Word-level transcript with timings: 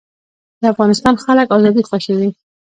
د 0.61 0.63
افغانستان 0.73 1.13
خلک 1.23 1.47
ازادي 1.57 1.81
خوښوي 1.89 2.29